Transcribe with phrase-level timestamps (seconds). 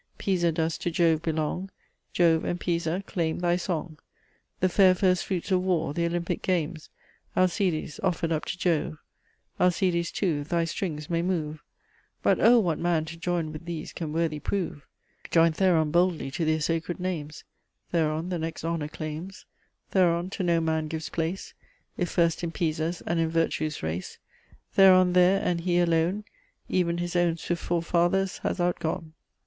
[0.17, 1.69] Pisa does to Jove belong,
[2.11, 3.99] Jove and Pisa claim thy song.
[4.59, 6.89] The fair first fruits of war, th' Olympic games,
[7.37, 8.97] Alcides, offer'd up to Jove;
[9.59, 11.61] Alcides, too, thy strings may move,
[12.23, 12.57] But, oh!
[12.57, 14.87] what man to join with these can worthy prove?
[15.29, 17.43] Join Theron boldly to their sacred names;
[17.91, 19.45] Theron the next honour claims;
[19.91, 21.53] Theron to no man gives place,
[21.95, 24.17] Is first in Pisa's and in Virtue's race;
[24.73, 26.23] Theron there, and he alone,
[26.71, 29.13] Ev'n his own swift forefathers has outgone."